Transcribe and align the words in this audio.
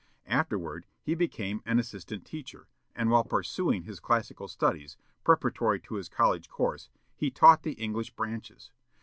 "Afterward, 0.25 0.87
he 1.03 1.13
became 1.13 1.61
an 1.63 1.77
assistant 1.77 2.25
teacher, 2.25 2.67
and 2.95 3.11
while 3.11 3.23
pursuing 3.23 3.83
his 3.83 3.99
classical 3.99 4.47
studies, 4.47 4.97
preparatory 5.23 5.79
to 5.81 5.93
his 5.93 6.09
college 6.09 6.49
course, 6.49 6.89
he 7.15 7.29
taught 7.29 7.61
the 7.61 7.73
English 7.73 8.09
branches. 8.09 8.71